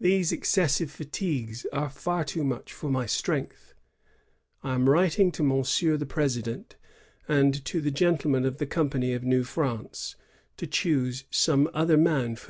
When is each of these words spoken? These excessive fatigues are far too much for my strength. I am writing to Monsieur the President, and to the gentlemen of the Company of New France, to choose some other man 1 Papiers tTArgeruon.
These 0.00 0.32
excessive 0.32 0.90
fatigues 0.90 1.66
are 1.74 1.90
far 1.90 2.24
too 2.24 2.42
much 2.42 2.72
for 2.72 2.88
my 2.88 3.04
strength. 3.04 3.74
I 4.64 4.72
am 4.74 4.88
writing 4.88 5.30
to 5.32 5.42
Monsieur 5.42 5.98
the 5.98 6.06
President, 6.06 6.76
and 7.28 7.62
to 7.66 7.82
the 7.82 7.90
gentlemen 7.90 8.46
of 8.46 8.56
the 8.56 8.66
Company 8.66 9.12
of 9.12 9.24
New 9.24 9.44
France, 9.44 10.16
to 10.56 10.66
choose 10.66 11.24
some 11.30 11.68
other 11.74 11.98
man 11.98 12.12
1 12.12 12.14
Papiers 12.14 12.32
tTArgeruon. 12.36 12.40